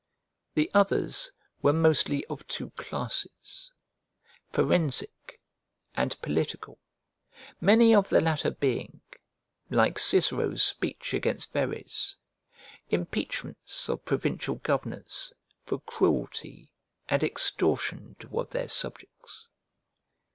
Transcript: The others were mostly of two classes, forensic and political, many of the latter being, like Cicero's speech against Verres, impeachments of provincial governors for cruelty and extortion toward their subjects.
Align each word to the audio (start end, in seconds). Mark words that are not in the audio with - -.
The 0.55 0.71
others 0.73 1.31
were 1.61 1.73
mostly 1.73 2.25
of 2.25 2.47
two 2.47 2.71
classes, 2.71 3.71
forensic 4.49 5.39
and 5.93 6.19
political, 6.23 6.79
many 7.59 7.93
of 7.93 8.09
the 8.09 8.19
latter 8.19 8.49
being, 8.49 9.01
like 9.69 9.99
Cicero's 9.99 10.63
speech 10.63 11.13
against 11.13 11.53
Verres, 11.53 12.15
impeachments 12.89 13.89
of 13.89 14.03
provincial 14.03 14.55
governors 14.55 15.33
for 15.67 15.79
cruelty 15.81 16.71
and 17.07 17.23
extortion 17.23 18.15
toward 18.19 18.49
their 18.49 18.69
subjects. 18.69 19.49